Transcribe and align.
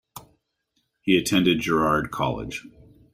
He 1.01 1.15
attended 1.15 1.59
Girard 1.61 2.09
College. 2.09 2.65